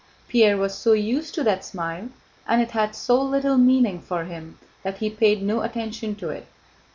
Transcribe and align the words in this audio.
Pierre 0.27 0.57
was 0.57 0.75
so 0.75 0.93
used 0.93 1.35
to 1.35 1.43
that 1.43 1.63
smile, 1.63 2.09
and 2.47 2.59
it 2.59 2.71
had 2.71 2.95
so 2.95 3.21
little 3.21 3.55
meaning 3.59 3.99
for 4.01 4.23
him, 4.23 4.57
that 4.81 4.97
he 4.97 5.11
paid 5.11 5.43
no 5.43 5.61
attention 5.61 6.15
to 6.15 6.29
it. 6.29 6.47